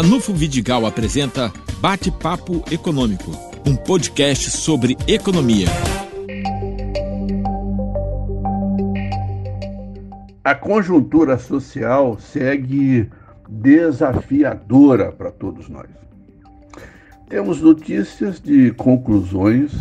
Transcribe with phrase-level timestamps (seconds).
[0.00, 3.32] Ranulfo Vidigal apresenta Bate-Papo Econômico,
[3.66, 5.66] um podcast sobre economia.
[10.44, 13.10] A conjuntura social segue
[13.48, 15.90] desafiadora para todos nós.
[17.28, 19.72] Temos notícias de conclusões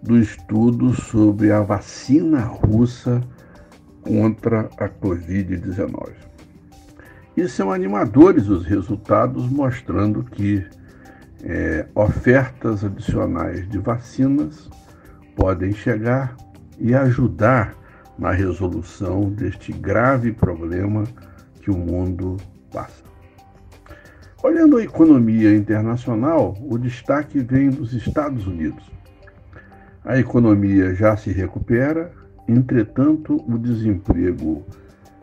[0.00, 3.20] do estudo sobre a vacina russa
[4.02, 6.28] contra a Covid-19.
[7.38, 10.66] E são animadores os resultados, mostrando que
[11.44, 14.68] é, ofertas adicionais de vacinas
[15.36, 16.36] podem chegar
[16.80, 17.76] e ajudar
[18.18, 21.04] na resolução deste grave problema
[21.60, 22.38] que o mundo
[22.72, 23.04] passa.
[24.42, 28.90] Olhando a economia internacional, o destaque vem dos Estados Unidos.
[30.04, 32.10] A economia já se recupera,
[32.48, 34.66] entretanto, o desemprego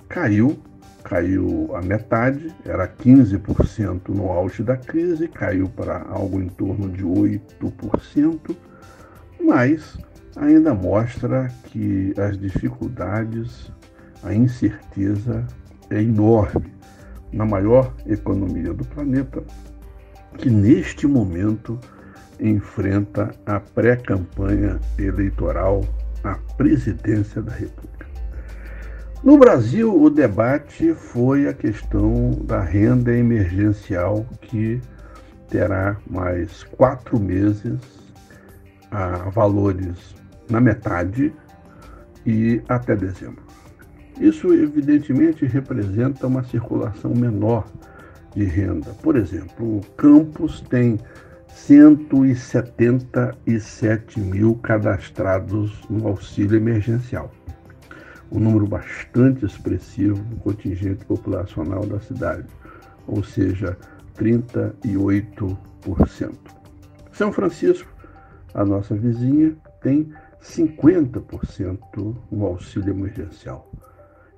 [0.08, 0.58] caiu,
[1.06, 7.04] caiu a metade, era 15% no auge da crise, caiu para algo em torno de
[7.04, 8.56] 8%,
[9.40, 9.98] mas
[10.36, 13.72] ainda mostra que as dificuldades,
[14.24, 15.46] a incerteza
[15.92, 16.74] é enorme
[17.32, 19.44] na maior economia do planeta,
[20.38, 21.80] que neste momento
[22.40, 25.82] enfrenta a pré-campanha eleitoral
[26.24, 28.05] à presidência da República.
[29.26, 34.80] No Brasil, o debate foi a questão da renda emergencial, que
[35.50, 37.80] terá mais quatro meses
[38.92, 40.14] a valores
[40.48, 41.34] na metade
[42.24, 43.44] e até dezembro.
[44.22, 47.66] Isso, evidentemente, representa uma circulação menor
[48.36, 48.92] de renda.
[49.02, 51.00] Por exemplo, o campus tem
[51.48, 57.32] 177 mil cadastrados no auxílio emergencial,
[58.36, 62.48] um número bastante expressivo do contingente populacional da cidade,
[63.08, 63.78] ou seja,
[64.18, 65.56] 38%.
[67.12, 67.88] São Francisco,
[68.54, 70.12] a nossa vizinha, tem
[70.42, 73.72] 50% no auxílio emergencial.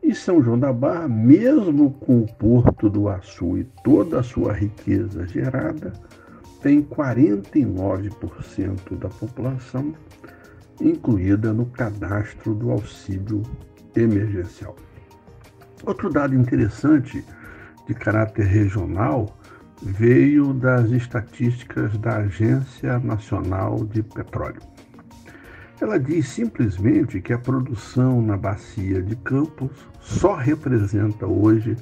[0.04, 4.54] E São João da Barra, mesmo com o Porto do Açu e toda a sua
[4.54, 5.92] riqueza gerada,
[6.62, 9.96] tem 49% da população
[10.80, 13.42] incluída no cadastro do auxílio
[14.02, 14.76] emergencial.
[15.86, 17.24] Outro dado interessante
[17.88, 19.38] de caráter regional
[19.82, 24.62] veio das estatísticas da Agência Nacional de Petróleo.
[25.80, 29.70] Ela diz simplesmente que a produção na bacia de Campos
[30.02, 31.78] só representa hoje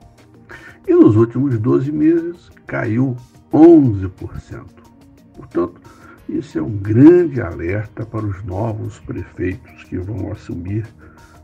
[0.86, 3.16] E nos últimos 12 meses caiu
[3.52, 4.83] 11%.
[5.36, 5.80] Portanto,
[6.28, 10.86] isso é um grande alerta para os novos prefeitos que vão assumir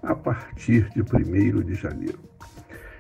[0.03, 2.19] a partir de 1 de janeiro.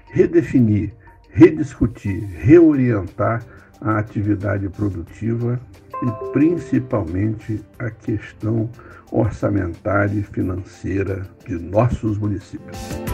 [0.06, 0.92] Redefinir
[1.30, 3.44] rediscutir, reorientar
[3.80, 5.60] a atividade produtiva
[6.02, 8.68] e principalmente a questão
[9.10, 13.09] orçamentária e financeira de nossos municípios.